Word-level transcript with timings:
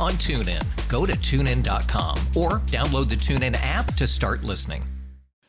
on 0.00 0.12
TuneIn. 0.14 0.62
Go 0.88 1.06
to 1.06 1.12
tunein.com 1.12 2.18
or 2.36 2.60
download 2.66 3.08
the 3.08 3.16
TuneIn 3.16 3.56
app 3.62 3.94
to 3.94 4.06
start 4.06 4.42
listening. 4.44 4.84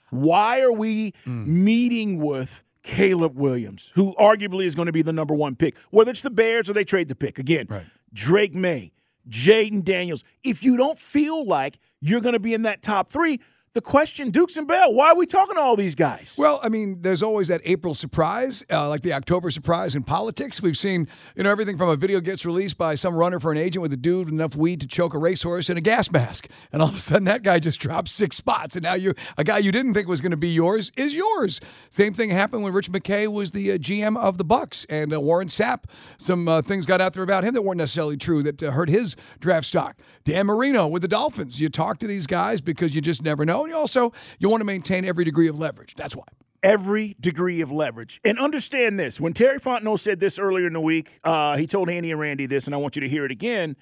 Why 0.09 0.61
are 0.61 0.71
we 0.71 1.13
Mm. 1.25 1.45
meeting 1.47 2.17
with 2.19 2.63
Caleb 2.83 3.37
Williams, 3.37 3.91
who 3.95 4.15
arguably 4.15 4.65
is 4.65 4.73
going 4.75 4.85
to 4.85 4.91
be 4.93 5.01
the 5.01 5.11
number 5.11 5.33
one 5.33 5.55
pick, 5.55 5.75
whether 5.91 6.11
it's 6.11 6.21
the 6.21 6.29
Bears 6.29 6.69
or 6.69 6.73
they 6.73 6.85
trade 6.85 7.09
the 7.09 7.15
pick? 7.15 7.37
Again, 7.39 7.67
Right. 7.69 7.85
Drake 8.13 8.55
Maye, 8.55 8.93
Jayden 9.29 9.83
Daniels. 9.83 10.23
If 10.43 10.63
you 10.63 10.77
don't 10.77 10.97
feel 10.97 11.45
like 11.45 11.79
you're 11.99 12.21
going 12.21 12.33
to 12.33 12.39
be 12.39 12.53
in 12.53 12.61
that 12.61 12.81
top 12.81 13.11
three, 13.11 13.41
the 13.77 13.81
question, 13.81 14.31
Dukes 14.31 14.57
and 14.57 14.67
Bell, 14.67 14.91
why 14.91 15.09
are 15.09 15.15
we 15.15 15.27
talking 15.27 15.53
to 15.53 15.61
all 15.61 15.75
these 15.75 15.93
guys? 15.93 16.33
Well, 16.35 16.59
I 16.63 16.69
mean, 16.69 17.03
there's 17.03 17.21
always 17.21 17.49
that 17.49 17.61
April 17.63 17.93
surprise, 17.93 18.63
uh, 18.71 18.89
like 18.89 19.03
the 19.03 19.13
October 19.13 19.51
surprise 19.51 19.93
in 19.93 20.01
politics. 20.01 20.59
We've 20.59 20.75
seen, 20.75 21.07
you 21.35 21.43
know, 21.43 21.51
everything 21.51 21.77
from 21.77 21.89
a 21.89 21.95
video 21.95 22.19
gets 22.19 22.43
released 22.43 22.79
by 22.79 22.95
some 22.95 23.13
runner 23.13 23.39
for 23.39 23.51
an 23.51 23.57
agent 23.59 23.83
with 23.83 23.93
a 23.93 23.97
dude 23.97 24.25
with 24.25 24.33
enough 24.33 24.55
weed 24.55 24.81
to 24.81 24.87
choke 24.87 25.13
a 25.13 25.19
racehorse 25.19 25.69
in 25.69 25.77
a 25.77 25.81
gas 25.81 26.09
mask, 26.09 26.47
and 26.71 26.81
all 26.81 26.89
of 26.89 26.95
a 26.95 26.99
sudden 26.99 27.25
that 27.25 27.43
guy 27.43 27.59
just 27.59 27.79
drops 27.79 28.11
six 28.11 28.35
spots, 28.35 28.75
and 28.75 28.81
now 28.81 28.95
you, 28.95 29.13
a 29.37 29.43
guy 29.43 29.59
you 29.59 29.71
didn't 29.71 29.93
think 29.93 30.07
was 30.07 30.21
going 30.21 30.31
to 30.31 30.37
be 30.37 30.49
yours, 30.49 30.91
is 30.97 31.15
yours. 31.15 31.61
Same 31.91 32.15
thing 32.15 32.31
happened 32.31 32.63
when 32.63 32.73
Rich 32.73 32.91
McKay 32.91 33.27
was 33.27 33.51
the 33.51 33.73
uh, 33.73 33.77
GM 33.77 34.17
of 34.17 34.39
the 34.39 34.43
Bucks, 34.43 34.87
and 34.89 35.13
uh, 35.13 35.21
Warren 35.21 35.49
Sapp. 35.49 35.83
Some 36.17 36.47
uh, 36.47 36.63
things 36.63 36.87
got 36.87 36.99
out 36.99 37.13
there 37.13 37.21
about 37.21 37.43
him 37.43 37.53
that 37.53 37.61
weren't 37.61 37.77
necessarily 37.77 38.17
true 38.17 38.41
that 38.41 38.63
uh, 38.63 38.71
hurt 38.71 38.89
his 38.89 39.15
draft 39.39 39.67
stock. 39.67 39.97
Dan 40.25 40.47
Marino 40.47 40.87
with 40.87 41.03
the 41.03 41.07
Dolphins. 41.07 41.61
You 41.61 41.69
talk 41.69 41.99
to 41.99 42.07
these 42.07 42.25
guys 42.25 42.59
because 42.59 42.95
you 42.95 43.01
just 43.01 43.21
never 43.21 43.45
know, 43.45 43.66
you 43.69 43.75
also 43.75 44.13
you 44.39 44.49
want 44.49 44.61
to 44.61 44.65
maintain 44.65 45.05
every 45.05 45.23
degree 45.25 45.47
of 45.47 45.57
leverage. 45.59 45.95
That's 45.95 46.15
why. 46.15 46.23
every 46.63 47.15
degree 47.19 47.61
of 47.61 47.71
leverage. 47.71 48.19
And 48.23 48.39
understand 48.39 48.99
this 48.99 49.19
when 49.19 49.33
Terry 49.33 49.59
Fontenot 49.59 49.99
said 49.99 50.19
this 50.19 50.39
earlier 50.39 50.67
in 50.67 50.73
the 50.73 50.81
week, 50.81 51.19
uh, 51.23 51.55
he 51.55 51.67
told 51.67 51.89
Andy 51.89 52.11
and 52.11 52.19
Randy 52.19 52.47
this, 52.47 52.65
and 52.65 52.73
I 52.73 52.77
want 52.77 52.95
you 52.95 53.01
to 53.01 53.09
hear 53.09 53.25
it 53.25 53.31
again. 53.31 53.75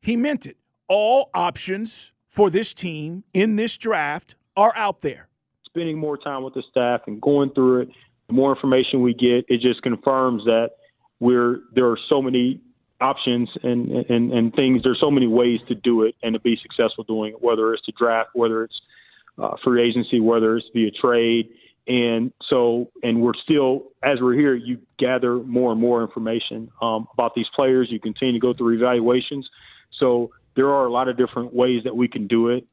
He 0.00 0.16
meant 0.16 0.44
it. 0.46 0.56
All 0.88 1.30
options 1.34 2.12
for 2.28 2.50
this 2.50 2.74
team 2.74 3.24
in 3.32 3.56
this 3.56 3.76
draft 3.78 4.34
are 4.56 4.72
out 4.76 5.00
there. 5.02 5.28
spending 5.66 5.98
more 5.98 6.16
time 6.16 6.42
with 6.42 6.54
the 6.54 6.62
staff 6.70 7.02
and 7.06 7.20
going 7.20 7.50
through 7.50 7.82
it, 7.82 7.88
the 8.28 8.32
more 8.32 8.54
information 8.54 9.02
we 9.02 9.14
get, 9.14 9.44
it 9.48 9.60
just 9.60 9.82
confirms 9.82 10.44
that 10.44 10.70
we're 11.20 11.60
there 11.74 11.86
are 11.86 11.98
so 12.08 12.20
many 12.20 12.60
options 13.00 13.48
and 13.62 13.90
and 13.90 14.32
and 14.32 14.54
things. 14.54 14.82
There's 14.82 15.00
so 15.00 15.10
many 15.10 15.26
ways 15.26 15.58
to 15.68 15.74
do 15.74 16.02
it 16.02 16.14
and 16.22 16.34
to 16.34 16.40
be 16.40 16.58
successful 16.60 17.04
doing 17.04 17.32
it. 17.34 17.42
Whether 17.42 17.72
it's 17.74 17.84
to 17.84 17.92
draft, 17.92 18.30
whether 18.34 18.64
it's 18.64 18.80
uh, 19.38 19.56
free 19.62 19.88
agency, 19.88 20.20
whether 20.20 20.56
it's 20.56 20.66
via 20.72 20.90
trade, 20.90 21.50
and 21.86 22.32
so 22.48 22.90
and 23.02 23.20
we're 23.20 23.34
still 23.44 23.92
as 24.02 24.18
we're 24.20 24.34
here, 24.34 24.54
you 24.54 24.78
gather 24.98 25.36
more 25.36 25.72
and 25.72 25.80
more 25.80 26.02
information 26.02 26.70
um, 26.82 27.06
about 27.12 27.34
these 27.34 27.46
players. 27.54 27.88
You 27.90 28.00
continue 28.00 28.32
to 28.32 28.40
go 28.40 28.54
through 28.54 28.76
evaluations. 28.76 29.48
So 29.98 30.30
there 30.56 30.70
are 30.70 30.86
a 30.86 30.92
lot 30.92 31.08
of 31.08 31.16
different 31.16 31.54
ways 31.54 31.84
that 31.84 31.96
we 31.96 32.08
can 32.08 32.26
do 32.26 32.48
it. 32.48 32.66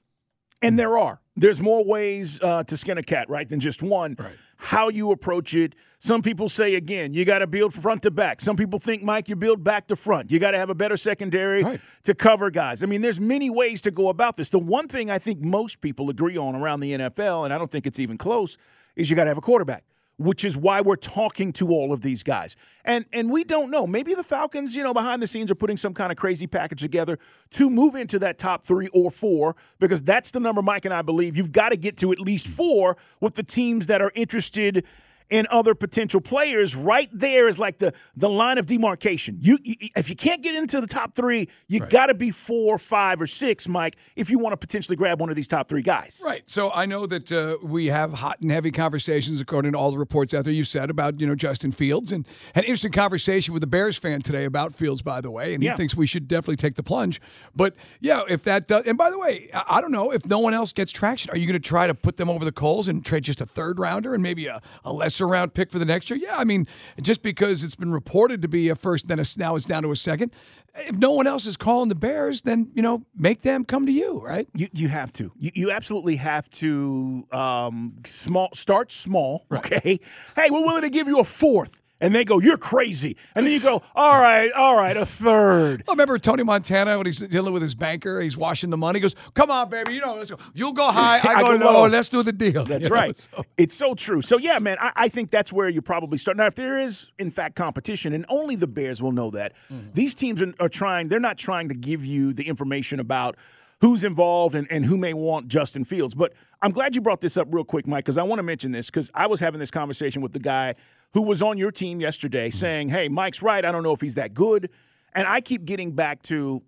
And 0.61 0.79
there 0.79 0.97
are. 0.97 1.19
There's 1.35 1.59
more 1.59 1.83
ways 1.83 2.39
uh, 2.41 2.63
to 2.63 2.77
skin 2.77 2.97
a 2.97 3.03
cat, 3.03 3.29
right, 3.29 3.47
than 3.47 3.59
just 3.59 3.81
one. 3.83 4.15
Right. 4.17 4.35
How 4.63 4.87
you 4.87 5.11
approach 5.11 5.53
it. 5.55 5.75
Some 5.99 6.21
people 6.21 6.47
say, 6.47 6.75
again, 6.75 7.13
you 7.13 7.25
got 7.25 7.39
to 7.39 7.47
build 7.47 7.73
front 7.73 8.03
to 8.03 8.11
back. 8.11 8.39
Some 8.39 8.55
people 8.55 8.79
think, 8.79 9.03
Mike, 9.03 9.27
you 9.27 9.35
build 9.35 9.61
back 9.61 9.87
to 9.89 9.95
front. 9.97 10.31
You 10.31 10.39
got 10.39 10.51
to 10.51 10.57
have 10.57 10.69
a 10.69 10.73
better 10.75 10.95
secondary 10.95 11.63
Right. 11.63 11.81
to 12.03 12.13
cover 12.15 12.49
guys. 12.49 12.81
I 12.81 12.85
mean, 12.85 13.01
there's 13.01 13.19
many 13.19 13.49
ways 13.49 13.81
to 13.81 13.91
go 13.91 14.07
about 14.07 14.37
this. 14.37 14.49
The 14.49 14.59
one 14.59 14.87
thing 14.87 15.11
I 15.11 15.19
think 15.19 15.41
most 15.41 15.81
people 15.81 16.09
agree 16.09 16.37
on 16.37 16.55
around 16.55 16.79
the 16.79 16.93
NFL, 16.93 17.43
and 17.43 17.53
I 17.53 17.57
don't 17.57 17.69
think 17.69 17.85
it's 17.85 17.99
even 17.99 18.17
close, 18.17 18.57
is 18.95 19.09
you 19.09 19.17
got 19.17 19.25
to 19.25 19.29
have 19.31 19.37
a 19.37 19.41
quarterback. 19.41 19.83
Which 20.17 20.45
is 20.45 20.55
why 20.55 20.81
we're 20.81 20.95
talking 20.95 21.51
to 21.53 21.69
all 21.69 21.91
of 21.91 22.01
these 22.01 22.21
guys. 22.21 22.55
And 22.85 23.05
and 23.11 23.31
we 23.31 23.43
don't 23.43 23.71
know. 23.71 23.87
Maybe 23.87 24.13
the 24.13 24.23
Falcons, 24.23 24.75
you 24.75 24.83
know, 24.83 24.93
behind 24.93 25.23
the 25.23 25.27
scenes 25.27 25.49
are 25.49 25.55
putting 25.55 25.75
some 25.75 25.93
kind 25.93 26.11
of 26.11 26.17
crazy 26.17 26.45
package 26.45 26.81
together 26.81 27.17
to 27.51 27.69
move 27.69 27.95
into 27.95 28.19
that 28.19 28.37
top 28.37 28.63
three 28.63 28.89
or 28.93 29.09
four, 29.09 29.55
because 29.79 30.03
that's 30.03 30.29
the 30.29 30.39
number 30.39 30.61
Mike 30.61 30.85
and 30.85 30.93
I 30.93 31.01
believe. 31.01 31.35
You've 31.35 31.51
got 31.51 31.69
to 31.69 31.77
get 31.77 31.97
to 31.97 32.11
at 32.11 32.19
least 32.19 32.47
four 32.47 32.95
with 33.21 33.33
the 33.33 33.43
teams 33.43 33.87
that 33.87 34.01
are 34.01 34.11
interested 34.13 34.85
in 35.29 35.47
other 35.49 35.75
potential 35.75 36.21
players. 36.21 36.75
Right 36.75 37.09
there 37.13 37.47
is 37.47 37.57
like 37.59 37.77
the 37.79 37.93
the 38.15 38.29
line 38.29 38.57
of 38.57 38.65
demarcation. 38.65 39.37
You, 39.41 39.57
you 39.63 39.75
if 39.95 40.09
you 40.09 40.15
can't 40.15 40.41
get 40.41 40.55
into 40.55 40.81
the 40.81 40.87
top 40.87 41.15
three, 41.15 41.49
you 41.67 41.79
got 41.79 42.07
to 42.07 42.13
be 42.13 42.31
four, 42.31 42.77
five, 42.77 43.21
or 43.21 43.27
six, 43.27 43.67
Mike, 43.67 43.95
if 44.15 44.29
you 44.29 44.39
want 44.39 44.53
to 44.53 44.57
potentially 44.57 44.95
grab 44.95 45.19
one 45.19 45.29
of 45.29 45.35
these 45.35 45.47
top 45.47 45.69
three 45.69 45.81
guys. 45.81 46.19
Right. 46.23 46.43
So 46.47 46.71
I 46.71 46.85
know 46.85 47.05
that 47.07 47.31
uh, 47.31 47.57
we 47.65 47.87
have 47.87 48.13
hot 48.13 48.39
and 48.41 48.51
heavy 48.51 48.71
conversations, 48.71 49.41
according 49.41 49.73
to 49.73 49.77
all 49.77 49.91
the 49.91 49.97
reports 49.97 50.33
out 50.33 50.45
there. 50.45 50.53
You 50.53 50.63
said 50.63 50.89
about 50.89 51.19
you 51.19 51.27
know 51.27 51.35
Justin 51.35 51.71
Fields, 51.71 52.11
and 52.11 52.27
had 52.55 52.63
an 52.63 52.67
interesting 52.67 52.91
conversation 52.91 53.53
with 53.53 53.63
a 53.63 53.67
Bears 53.67 53.97
fan 53.97 54.21
today 54.21 54.45
about 54.45 54.73
Fields, 54.73 55.01
by 55.01 55.21
the 55.21 55.31
way, 55.31 55.53
and 55.53 55.61
he 55.63 55.67
Yeah. 55.67 55.75
thinks 55.77 55.95
we 55.95 56.05
should 56.07 56.27
definitely 56.27 56.55
take 56.57 56.75
the 56.75 56.83
plunge. 56.83 57.21
But 57.55 57.75
yeah, 57.99 58.21
if 58.27 58.43
that 58.43 58.67
does, 58.67 58.85
and 58.85 58.97
by 58.97 59.09
the 59.09 59.17
way, 59.17 59.49
I, 59.53 59.81
don't 59.81 59.91
know 59.91 60.11
if 60.11 60.25
no 60.25 60.39
one 60.39 60.53
else 60.53 60.73
gets 60.73 60.91
traction, 60.91 61.31
are 61.31 61.37
you 61.37 61.45
going 61.47 61.59
to 61.61 61.67
try 61.67 61.87
to 61.87 61.93
put 61.93 62.17
them 62.17 62.29
over 62.29 62.45
the 62.45 62.51
coals 62.51 62.87
and 62.87 63.03
trade 63.05 63.23
just 63.23 63.41
a 63.41 63.45
third 63.45 63.79
rounder 63.79 64.13
and 64.13 64.21
maybe 64.23 64.47
a, 64.47 64.61
a 64.85 64.91
lesser 65.13 65.27
round 65.27 65.53
pick 65.53 65.71
for 65.71 65.79
the 65.79 65.85
next 65.85 66.09
year? 66.09 66.19
Yeah, 66.19 66.37
I 66.37 66.43
mean, 66.43 66.67
just 67.01 67.21
because 67.21 67.63
it's 67.63 67.75
been 67.75 67.91
reported 67.91 68.41
to 68.41 68.47
be 68.47 68.69
a 68.69 68.75
first, 68.75 69.07
then 69.07 69.19
a, 69.19 69.25
now 69.37 69.55
it's 69.55 69.65
down 69.65 69.83
to 69.83 69.91
a 69.91 69.95
second. 69.95 70.31
If 70.75 70.97
no 70.97 71.11
one 71.11 71.27
else 71.27 71.45
is 71.45 71.55
calling 71.55 71.89
the 71.89 71.95
Bears, 71.95 72.41
then 72.41 72.71
you 72.73 72.81
know 72.81 73.05
make 73.15 73.41
them 73.41 73.63
come 73.63 73.85
to 73.85 73.91
you, 73.91 74.19
right? 74.19 74.47
You 74.55 74.69
you 74.73 74.87
have 74.87 75.13
to. 75.13 75.31
You, 75.37 75.51
you 75.53 75.71
absolutely 75.71 76.15
have 76.15 76.49
to 76.51 77.27
um, 77.31 77.93
small 78.05 78.49
start 78.53 78.91
small. 78.91 79.45
Okay. 79.53 79.99
Hey, 80.35 80.49
we're 80.49 80.65
willing 80.65 80.81
to 80.81 80.89
give 80.89 81.07
you 81.07 81.19
a 81.19 81.23
fourth, 81.23 81.81
and 82.03 82.13
they 82.13 82.23
go, 82.23 82.37
"You're 82.39 82.57
crazy," 82.57 83.17
and 83.33 83.43
then 83.45 83.51
you 83.53 83.59
go, 83.59 83.81
"All 83.95 84.19
right, 84.21 84.51
all 84.51 84.75
right, 84.75 84.95
a 84.95 85.05
third. 85.05 85.83
I 85.87 85.91
remember 85.93 86.19
Tony 86.19 86.43
Montana 86.43 86.97
when 86.97 87.07
he's 87.07 87.17
dealing 87.17 87.53
with 87.53 87.61
his 87.63 87.73
banker, 87.73 88.21
he's 88.21 88.37
washing 88.37 88.69
the 88.69 88.77
money. 88.77 88.99
He 88.99 89.01
goes, 89.01 89.15
"Come 89.33 89.49
on, 89.49 89.69
baby, 89.69 89.93
you 89.95 90.01
know, 90.01 90.15
let's 90.15 90.29
go. 90.29 90.37
You'll 90.53 90.73
go 90.73 90.91
high, 90.91 91.17
I, 91.23 91.33
I 91.37 91.41
go, 91.41 91.57
go 91.57 91.65
low. 91.65 91.73
low." 91.83 91.87
Let's 91.87 92.09
do 92.09 92.21
the 92.21 92.31
deal." 92.33 92.65
That's 92.65 92.83
You 92.83 92.89
know, 92.89 92.95
right. 92.95 93.17
so- 93.17 93.43
It's 93.57 93.73
so 93.73 93.95
true. 93.95 94.21
So 94.21 94.37
yeah, 94.37 94.59
man, 94.59 94.77
I, 94.79 94.91
I 94.95 95.07
think 95.07 95.31
that's 95.31 95.51
where 95.51 95.69
you 95.69 95.81
probably 95.81 96.17
start. 96.19 96.37
Now, 96.37 96.45
if 96.45 96.55
there 96.55 96.77
is 96.79 97.09
in 97.17 97.31
fact 97.31 97.55
competition, 97.55 98.13
and 98.13 98.25
only 98.29 98.55
the 98.55 98.67
Bears 98.67 99.01
will 99.01 99.11
know 99.13 99.31
that, 99.31 99.53
Mm-hmm. 99.71 99.89
these 99.93 100.13
teams 100.13 100.41
are, 100.41 100.53
are 100.59 100.69
trying. 100.69 101.07
They're 101.07 101.19
not 101.19 101.37
trying 101.37 101.69
to 101.69 101.75
give 101.75 102.03
you 102.05 102.33
the 102.33 102.47
information 102.47 102.99
about 102.99 103.37
who's 103.81 104.03
involved 104.03 104.55
and, 104.55 104.65
and 104.71 104.85
who 104.85 104.97
may 104.97 105.13
want 105.13 105.47
Justin 105.47 105.83
Fields. 105.83 106.13
But 106.15 106.33
I'm 106.61 106.71
glad 106.71 106.95
you 106.95 107.01
brought 107.01 107.21
this 107.21 107.35
up 107.37 107.47
real 107.51 107.63
quick, 107.65 107.87
Mike, 107.87 108.05
because 108.05 108.17
I 108.17 108.23
want 108.23 108.39
to 108.39 108.43
mention 108.43 108.71
this 108.71 108.87
because 108.87 109.09
I 109.13 109.27
was 109.27 109.39
having 109.39 109.59
this 109.59 109.71
conversation 109.71 110.21
with 110.21 110.31
the 110.33 110.39
guy 110.39 110.75
who 111.13 111.21
was 111.21 111.41
on 111.41 111.57
your 111.57 111.71
team 111.71 111.99
yesterday, 112.01 112.49
Mm-hmm. 112.49 112.57
saying, 112.59 112.87
"Hey, 112.89 113.07
Mike's 113.07 113.41
right. 113.41 113.63
I 113.63 113.71
don't 113.71 113.83
know 113.83 113.93
if 113.93 114.01
he's 114.01 114.15
that 114.15 114.33
good," 114.33 114.69
and 115.13 115.27
I 115.27 115.41
keep 115.41 115.65
getting 115.65 115.91
back 115.93 116.21
to 116.23 116.61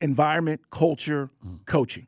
environment, 0.00 0.60
culture, 0.70 1.30
Mm. 1.46 1.66
coaching. 1.66 2.06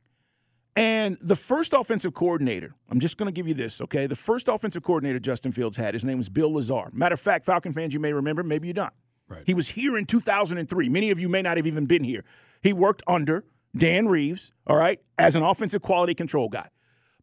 And 0.76 1.18
the 1.20 1.34
first 1.36 1.72
offensive 1.72 2.14
coordinator, 2.14 2.74
I'm 2.88 3.00
just 3.00 3.16
going 3.16 3.26
to 3.26 3.32
give 3.32 3.48
you 3.48 3.54
this, 3.54 3.80
okay? 3.80 4.06
The 4.06 4.14
first 4.14 4.46
offensive 4.46 4.82
coordinator 4.84 5.18
Justin 5.18 5.50
Fields 5.50 5.76
had, 5.76 5.94
his 5.94 6.04
name 6.04 6.16
was 6.18 6.28
Bill 6.28 6.50
Lazor. 6.52 6.92
Matter 6.94 7.14
of 7.14 7.20
fact, 7.20 7.44
Falcon 7.44 7.72
fans, 7.72 7.92
you 7.92 7.98
may 8.00 8.12
remember, 8.12 8.44
maybe 8.44 8.68
you 8.68 8.72
don't. 8.72 8.92
Right. 9.28 9.42
He 9.44 9.52
was 9.52 9.68
here 9.68 9.98
in 9.98 10.06
2003. 10.06 10.88
Many 10.88 11.10
of 11.10 11.18
you 11.18 11.28
may 11.28 11.42
not 11.42 11.56
have 11.56 11.66
even 11.66 11.86
been 11.86 12.04
here. 12.04 12.24
He 12.62 12.72
worked 12.72 13.02
under 13.08 13.44
Dan 13.76 14.06
Reeves, 14.08 14.52
all 14.66 14.76
right, 14.76 15.00
as 15.18 15.34
an 15.34 15.42
offensive 15.42 15.82
quality 15.82 16.14
control 16.14 16.48
guy. 16.48 16.68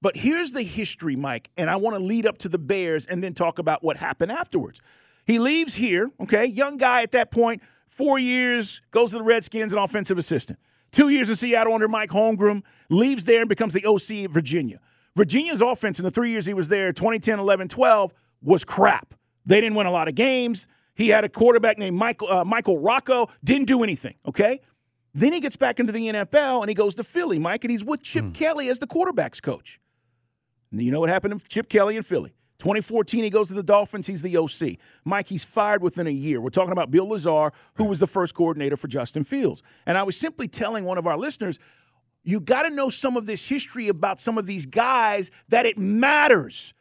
But 0.01 0.15
here's 0.15 0.51
the 0.51 0.61
history, 0.61 1.15
Mike, 1.15 1.49
and 1.57 1.69
I 1.69 1.75
want 1.75 1.97
to 1.97 2.03
lead 2.03 2.25
up 2.25 2.37
to 2.39 2.49
the 2.49 2.57
Bears 2.57 3.05
and 3.05 3.23
then 3.23 3.33
talk 3.33 3.59
about 3.59 3.83
what 3.83 3.97
happened 3.97 4.31
afterwards. 4.31 4.81
He 5.25 5.39
leaves 5.39 5.73
here, 5.75 6.09
okay, 6.21 6.45
young 6.45 6.77
guy 6.77 7.01
at 7.01 7.11
that 7.11 7.31
point, 7.31 7.61
four 7.87 8.19
years, 8.19 8.81
goes 8.91 9.11
to 9.11 9.17
the 9.17 9.23
Redskins, 9.23 9.73
an 9.73 9.79
offensive 9.79 10.17
assistant. 10.17 10.59
Two 10.91 11.09
years 11.09 11.29
in 11.29 11.35
Seattle 11.35 11.73
under 11.73 11.87
Mike 11.87 12.11
Holmgren, 12.11 12.63
leaves 12.89 13.25
there 13.25 13.41
and 13.41 13.49
becomes 13.49 13.73
the 13.73 13.85
OC 13.85 14.25
at 14.25 14.31
Virginia. 14.31 14.79
Virginia's 15.15 15.61
offense 15.61 15.99
in 15.99 16.05
the 16.05 16.11
three 16.11 16.31
years 16.31 16.45
he 16.45 16.53
was 16.53 16.67
there, 16.67 16.93
2010, 16.93 17.39
11, 17.39 17.67
12, 17.67 18.13
was 18.41 18.63
crap. 18.63 19.15
They 19.45 19.59
didn't 19.59 19.75
win 19.75 19.87
a 19.87 19.91
lot 19.91 20.07
of 20.07 20.15
games. 20.15 20.67
He 20.95 21.09
had 21.09 21.23
a 21.23 21.29
quarterback 21.29 21.77
named 21.77 21.97
Michael, 21.97 22.31
uh, 22.31 22.45
Michael 22.45 22.79
Rocco, 22.79 23.27
didn't 23.43 23.67
do 23.67 23.83
anything, 23.83 24.15
okay? 24.27 24.61
Then 25.13 25.33
he 25.33 25.39
gets 25.39 25.55
back 25.55 25.79
into 25.79 25.91
the 25.91 26.07
NFL 26.07 26.61
and 26.61 26.69
he 26.69 26.75
goes 26.75 26.95
to 26.95 27.03
Philly, 27.03 27.39
Mike, 27.39 27.63
and 27.63 27.71
he's 27.71 27.83
with 27.83 28.03
Chip 28.03 28.33
Kelly 28.33 28.69
as 28.69 28.79
the 28.79 28.87
quarterback's 28.87 29.41
coach. 29.41 29.79
And 30.71 30.81
you 30.81 30.91
know 30.91 30.99
what 30.99 31.09
happened 31.09 31.39
to 31.39 31.49
Chip 31.49 31.69
Kelly 31.69 31.95
in 31.95 32.03
Philly? 32.03 32.33
2014, 32.59 33.23
he 33.23 33.29
goes 33.29 33.49
to 33.49 33.53
the 33.53 33.63
Dolphins. 33.63 34.07
He's 34.07 34.21
the 34.21 34.35
OC. 34.37 34.77
Mike, 35.05 35.27
he's 35.27 35.45
fired 35.45 35.83
within 35.83 36.07
a 36.07 36.11
year. 36.11 36.41
We're 36.41 36.49
talking 36.49 36.71
about 36.71 36.89
Bill 36.89 37.07
Lazor, 37.07 37.51
who 37.75 37.85
was 37.85 37.99
the 37.99 38.07
first 38.07 38.33
coordinator 38.33 38.75
for 38.75 38.87
Justin 38.87 39.23
Fields. 39.23 39.61
And 39.85 39.97
I 39.97 40.03
was 40.03 40.17
simply 40.17 40.47
telling 40.47 40.83
one 40.83 40.97
of 40.97 41.05
our 41.05 41.17
listeners, 41.17 41.59
you 42.23 42.39
got 42.39 42.63
to 42.63 42.71
know 42.71 42.89
some 42.89 43.15
of 43.15 43.25
this 43.25 43.47
history 43.47 43.89
about 43.89 44.19
some 44.19 44.37
of 44.37 44.47
these 44.47 44.65
guys 44.65 45.29
that 45.49 45.65
it 45.65 45.77
matters. 45.77 46.73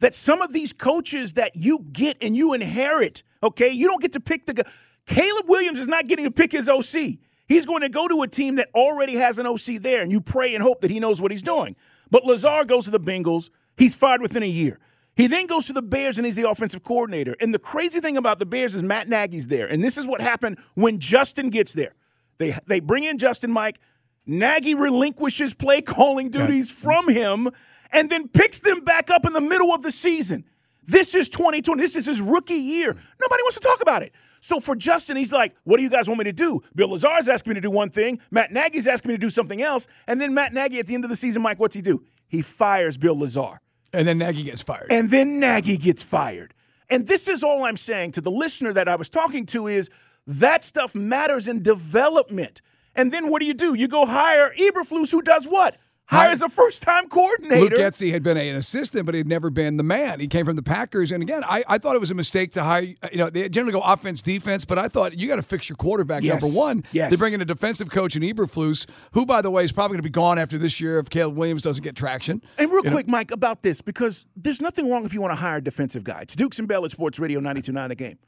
That 0.00 0.14
some 0.14 0.42
of 0.42 0.52
these 0.52 0.72
coaches 0.72 1.34
that 1.34 1.56
you 1.56 1.86
get 1.92 2.18
and 2.20 2.36
you 2.36 2.52
inherit, 2.52 3.22
okay, 3.42 3.70
you 3.70 3.88
don't 3.88 4.02
get 4.02 4.12
to 4.12 4.20
pick 4.20 4.46
the 4.46 4.54
guy. 4.54 4.64
Caleb 5.06 5.48
Williams 5.48 5.80
is 5.80 5.88
not 5.88 6.06
getting 6.08 6.24
to 6.24 6.30
pick 6.30 6.52
his 6.52 6.68
OC. 6.68 7.18
He's 7.48 7.66
going 7.66 7.82
to 7.82 7.88
go 7.88 8.06
to 8.06 8.22
a 8.22 8.28
team 8.28 8.56
that 8.56 8.68
already 8.74 9.16
has 9.16 9.38
an 9.38 9.46
OC 9.46 9.80
there, 9.80 10.02
and 10.02 10.12
you 10.12 10.20
pray 10.20 10.54
and 10.54 10.62
hope 10.62 10.80
that 10.82 10.90
he 10.90 11.00
knows 11.00 11.20
what 11.20 11.30
he's 11.30 11.42
doing. 11.42 11.76
But 12.12 12.24
Lazor 12.24 12.66
goes 12.66 12.84
to 12.84 12.90
the 12.90 13.00
Bengals. 13.00 13.48
He's 13.78 13.94
fired 13.94 14.20
within 14.20 14.42
a 14.42 14.46
year. 14.46 14.78
He 15.16 15.26
then 15.26 15.46
goes 15.46 15.66
to 15.66 15.72
the 15.72 15.80
Bears 15.82 16.18
and 16.18 16.26
he's 16.26 16.36
the 16.36 16.48
offensive 16.48 16.84
coordinator. 16.84 17.34
And 17.40 17.54
the 17.54 17.58
crazy 17.58 18.00
thing 18.00 18.18
about 18.18 18.38
the 18.38 18.44
Bears 18.44 18.74
is 18.74 18.82
Matt 18.82 19.08
Nagy's 19.08 19.46
there. 19.46 19.66
And 19.66 19.82
this 19.82 19.96
is 19.96 20.06
what 20.06 20.20
happened 20.20 20.58
when 20.74 21.00
Justin 21.00 21.48
gets 21.48 21.72
there. 21.72 21.94
They 22.36 22.54
they 22.66 22.80
bring 22.80 23.04
in 23.04 23.16
Justin 23.16 23.50
Mike. 23.50 23.78
Nagy 24.26 24.74
relinquishes 24.74 25.54
play 25.54 25.80
calling 25.80 26.28
duties 26.30 26.70
from 26.70 27.08
him 27.08 27.48
and 27.90 28.10
then 28.10 28.28
picks 28.28 28.60
them 28.60 28.84
back 28.84 29.10
up 29.10 29.24
in 29.24 29.32
the 29.32 29.40
middle 29.40 29.74
of 29.74 29.82
the 29.82 29.90
season. 29.90 30.44
This 30.86 31.14
is 31.14 31.30
2020. 31.30 31.80
This 31.80 31.96
is 31.96 32.06
his 32.06 32.20
rookie 32.20 32.54
year. 32.54 32.92
Nobody 32.92 33.42
wants 33.42 33.56
to 33.56 33.66
talk 33.66 33.80
about 33.80 34.02
it. 34.02 34.12
So 34.42 34.58
for 34.58 34.74
Justin, 34.74 35.16
he's 35.16 35.32
like, 35.32 35.54
what 35.62 35.76
do 35.76 35.84
you 35.84 35.88
guys 35.88 36.08
want 36.08 36.18
me 36.18 36.24
to 36.24 36.32
do? 36.32 36.62
Bill 36.74 36.88
Lazor's 36.88 37.28
asking 37.28 37.52
me 37.52 37.54
to 37.54 37.60
do 37.60 37.70
one 37.70 37.90
thing. 37.90 38.18
Matt 38.32 38.52
Nagy's 38.52 38.88
asking 38.88 39.10
me 39.10 39.14
to 39.14 39.20
do 39.20 39.30
something 39.30 39.62
else. 39.62 39.86
And 40.08 40.20
then 40.20 40.34
Matt 40.34 40.52
Nagy 40.52 40.80
at 40.80 40.88
the 40.88 40.96
end 40.96 41.04
of 41.04 41.10
the 41.10 41.16
season, 41.16 41.42
Mike, 41.42 41.60
what's 41.60 41.76
he 41.76 41.80
do? 41.80 42.02
He 42.26 42.42
fires 42.42 42.98
Bill 42.98 43.14
Lazor. 43.14 43.58
And 43.92 44.06
then 44.06 44.18
Nagy 44.18 44.42
gets 44.42 44.60
fired. 44.60 44.88
And 44.90 45.12
then 45.12 45.38
Nagy 45.38 45.76
gets 45.76 46.02
fired. 46.02 46.54
And 46.90 47.06
this 47.06 47.28
is 47.28 47.44
all 47.44 47.62
I'm 47.64 47.76
saying 47.76 48.12
to 48.12 48.20
the 48.20 48.32
listener 48.32 48.72
that 48.72 48.88
I 48.88 48.96
was 48.96 49.08
talking 49.08 49.46
to 49.46 49.68
is 49.68 49.88
that 50.26 50.64
stuff 50.64 50.92
matters 50.96 51.46
in 51.46 51.62
development. 51.62 52.62
And 52.96 53.12
then 53.12 53.30
what 53.30 53.40
do 53.40 53.46
you 53.46 53.54
do? 53.54 53.74
You 53.74 53.86
go 53.86 54.06
hire 54.06 54.52
Eberflus, 54.58 55.12
who 55.12 55.22
does 55.22 55.46
what? 55.46 55.76
Hires 56.06 56.42
a 56.42 56.48
first-time 56.50 57.08
coordinator. 57.08 57.62
Luke 57.62 57.72
Getsy 57.72 58.10
had 58.12 58.22
been 58.22 58.36
a- 58.36 58.48
an 58.50 58.56
assistant, 58.56 59.06
but 59.06 59.14
he'd 59.14 59.26
never 59.26 59.48
been 59.48 59.78
the 59.78 59.82
man. 59.82 60.20
He 60.20 60.26
came 60.28 60.44
from 60.44 60.56
the 60.56 60.62
Packers, 60.62 61.10
and 61.10 61.22
again, 61.22 61.42
I, 61.44 61.64
I 61.66 61.78
thought 61.78 61.94
it 61.96 62.00
was 62.00 62.10
a 62.10 62.14
mistake 62.14 62.52
to 62.52 62.62
hire. 62.62 62.82
You 62.82 62.96
know, 63.14 63.30
they 63.30 63.48
generally 63.48 63.72
go 63.72 63.80
offense, 63.80 64.20
defense, 64.20 64.66
but 64.66 64.78
I 64.78 64.88
thought 64.88 65.16
you 65.18 65.26
got 65.26 65.36
to 65.36 65.42
fix 65.42 65.70
your 65.70 65.76
quarterback. 65.76 66.22
Yes. 66.22 66.42
Number 66.42 66.54
one, 66.54 66.84
Yes. 66.92 67.10
they 67.10 67.16
bring 67.16 67.32
in 67.32 67.40
a 67.40 67.46
defensive 67.46 67.88
coach 67.90 68.14
in 68.14 68.22
Eberflus, 68.22 68.86
who, 69.12 69.24
by 69.24 69.40
the 69.40 69.50
way, 69.50 69.64
is 69.64 69.72
probably 69.72 69.94
going 69.94 70.02
to 70.02 70.08
be 70.08 70.10
gone 70.12 70.38
after 70.38 70.58
this 70.58 70.80
year 70.82 70.98
if 70.98 71.08
Caleb 71.08 71.36
Williams 71.36 71.62
doesn't 71.62 71.82
get 71.82 71.96
traction. 71.96 72.42
And 72.58 72.70
real 72.70 72.84
You 72.84 72.90
know- 72.90 72.96
quick, 72.96 73.08
Mike, 73.08 73.30
about 73.30 73.62
this, 73.62 73.80
because 73.80 74.26
there's 74.36 74.60
nothing 74.60 74.90
wrong 74.90 75.06
if 75.06 75.14
you 75.14 75.22
want 75.22 75.32
to 75.32 75.36
hire 75.40 75.56
a 75.56 75.62
defensive 75.64 76.04
guy. 76.04 76.20
It's 76.22 76.36
Dukes 76.36 76.58
and 76.58 76.68
Bell 76.68 76.84
at 76.84 76.90
Sports 76.90 77.18
Radio 77.18 77.40
92.9 77.40 77.88
The 77.88 77.94
Game. 77.94 78.18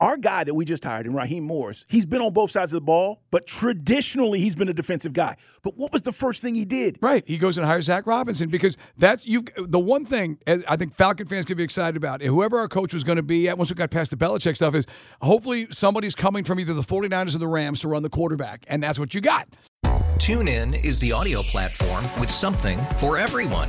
Our 0.00 0.16
guy 0.16 0.44
that 0.44 0.54
we 0.54 0.64
just 0.64 0.82
hired, 0.82 1.06
in 1.06 1.12
Raheem 1.12 1.44
Morris, 1.44 1.84
he's 1.86 2.06
been 2.06 2.22
on 2.22 2.32
both 2.32 2.50
sides 2.50 2.72
of 2.72 2.78
the 2.78 2.84
ball, 2.84 3.20
but 3.30 3.46
traditionally 3.46 4.40
he's 4.40 4.56
been 4.56 4.70
a 4.70 4.72
defensive 4.72 5.12
guy. 5.12 5.36
But 5.62 5.76
what 5.76 5.92
was 5.92 6.00
the 6.02 6.12
first 6.12 6.40
thing 6.40 6.54
he 6.54 6.64
did? 6.64 6.98
Right, 7.02 7.22
he 7.26 7.36
goes 7.36 7.58
and 7.58 7.66
hires 7.66 7.84
Zac 7.84 8.06
Robinson 8.06 8.48
because 8.48 8.78
that's 8.96 9.26
you. 9.26 9.44
The 9.58 9.78
one 9.78 10.06
thing 10.06 10.38
eh, 10.46 10.62
I 10.66 10.76
think 10.76 10.94
Falcon 10.94 11.28
fans 11.28 11.44
can 11.44 11.58
be 11.58 11.62
excited 11.62 11.98
about, 11.98 12.22
eh, 12.22 12.28
whoever 12.28 12.58
our 12.58 12.68
coach 12.68 12.94
was 12.94 13.04
going 13.04 13.16
to 13.16 13.22
be 13.22 13.46
at 13.46 13.58
once 13.58 13.68
we 13.68 13.74
got 13.74 13.90
past 13.90 14.10
the 14.10 14.16
Belichick 14.16 14.56
stuff, 14.56 14.74
is 14.74 14.86
hopefully 15.20 15.66
somebody's 15.70 16.14
coming 16.14 16.44
from 16.44 16.58
either 16.60 16.72
the 16.72 16.80
49ers 16.80 17.34
or 17.34 17.38
the 17.38 17.46
Rams 17.46 17.80
to 17.82 17.88
run 17.88 18.02
the 18.02 18.08
quarterback, 18.08 18.64
and 18.68 18.82
that's 18.82 18.98
what 18.98 19.12
you 19.12 19.20
got. 19.20 19.48
TuneIn 20.16 20.82
is 20.82 20.98
the 20.98 21.12
audio 21.12 21.42
platform 21.42 22.04
with 22.18 22.30
something 22.30 22.78
for 22.96 23.18
everyone. 23.18 23.68